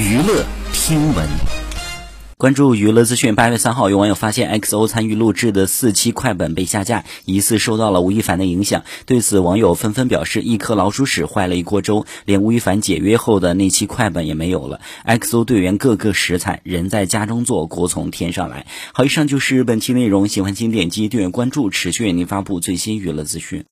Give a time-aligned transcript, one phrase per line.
[0.00, 1.28] 娱乐听闻。
[2.38, 8.84] 关注娱乐资讯八月三号有网友发现 xo 参与录制的四期快本被下架疑似受到了吴亦凡的影响。
[9.04, 14.80] 对此网友纷纷表示一颗老鼠屎坏了一锅粥连吴亦凡解约后的那期快本也没有了。
[15.04, 18.64] Xo 队员个个实惨人在家中坐锅从天上来。
[18.94, 23.66] 好以上就是本期内容喜欢请点击订阅关注持续为您发布最新娱乐资讯。